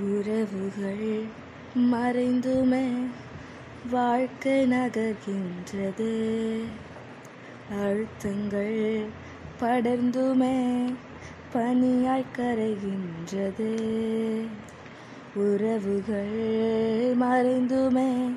[0.00, 1.24] உறவுகள்
[1.76, 2.86] மறைந்துமே
[3.90, 6.10] வாழ்க்கை நகர்கின்றது.
[7.72, 9.06] அழுத்தங்கள்
[9.60, 10.94] படர்ந்துமே
[11.54, 13.72] பனியாய் கரைகின்றது.
[15.34, 16.38] உறவுகள்
[17.16, 18.34] மறைந்துமே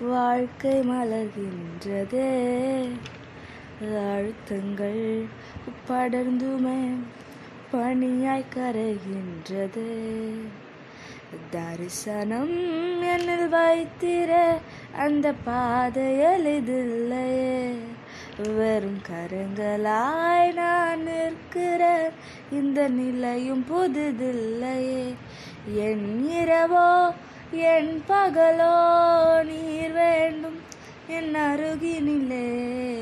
[0.00, 2.28] வாழ்க்கை மலர்கின்றது.
[3.82, 5.24] அழுத்தங்கள்
[5.88, 6.96] படர்ந்துமே
[7.72, 9.88] பணியாய் கரைகின்றது.
[11.50, 12.50] தரிசனம்
[13.02, 14.58] என்னில் வைத்திர
[14.96, 17.78] அந்த பாதை எளிதில்லையே
[18.56, 22.10] வெறும் கருங்களாய் நான் நிற்கிற
[22.50, 25.14] இந்த நிலையும் புதிதில்லையே.
[25.74, 27.14] என் இரவோ
[27.50, 28.74] என் பகலோ
[29.44, 30.60] நீர் வேண்டும்.
[31.06, 32.48] என் அருகினிலே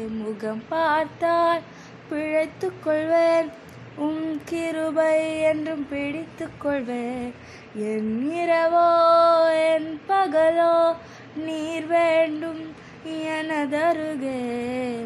[0.08, 1.60] முகம் பார்த்தால்
[2.08, 3.50] பிழைத்துக் கொள்வேன்.
[4.88, 7.32] கிருபை என்றும் பிடித்துக் கொள்வேன்
[7.74, 8.90] என் இரவோ
[9.72, 10.94] என் பகலோ
[11.36, 12.62] நீர் வேண்டும்
[13.04, 14.40] எனதருகே.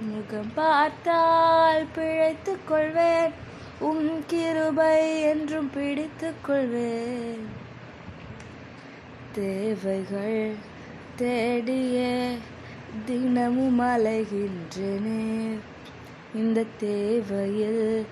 [0.01, 3.31] முகம் பார்த்தால் பிழைத்துக் கொள்வேன்.
[3.79, 7.47] உன் கிருபை என்றும் பிடித்துக் கொள்வேன்.
[9.33, 10.55] தேவைகள்
[11.19, 12.39] தேடியே
[13.07, 15.59] தினமும் அலைகின்றனே.
[16.35, 18.07] இந்த தேவையில்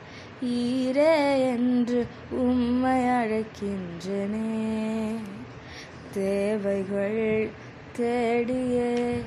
[0.45, 5.15] ஈரே என்று உம்மை அழைக்கின்றனே.
[6.13, 7.51] தேவைகள்
[7.97, 9.21] தேடியே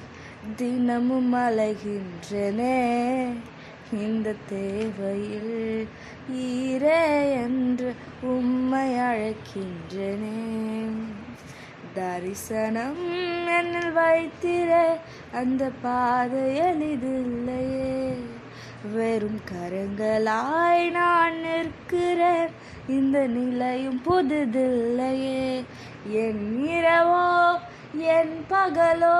[0.55, 3.27] தினமும் அலைகின்றனே.
[3.91, 5.87] இந்த தேவையில்
[6.33, 10.89] ஈரே என்று உம்மை அழைக்கின்றனே.
[11.93, 14.99] தரிசனம் என்னில் வைத்திர
[15.33, 18.15] அந்த பாதை எளிதில்லையே
[18.91, 22.49] வெறும் கரங்களாய் நான் நிற்கிறேன்.
[22.87, 25.63] இந்த நிலையும் புதுதில்லையே.
[26.07, 27.59] என் இரவோ
[27.97, 29.17] என் பகலோ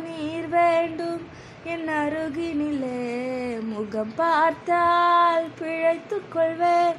[0.00, 1.22] நீர் வேண்டும்.
[1.64, 6.96] என் அருகினிலே முகம் பார்த்தால் பிழைத்து கொள்வேன்.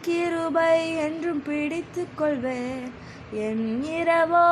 [0.00, 2.92] கிருபை என்றும் பிடித்து கொள்வேன்.
[3.32, 4.48] என் இரவோ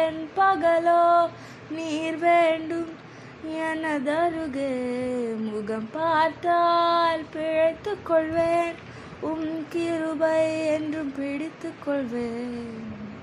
[0.00, 1.28] என் பகலோ
[1.70, 3.04] நீர் வேண்டும்.
[3.46, 4.74] எனதருகே
[5.76, 8.74] முகம் பார்த்தால் பிழைத்துக் கொள்வேன்.
[9.20, 13.15] உம் கிருபை என்றும் பிடித்துக் கொள்வேன்.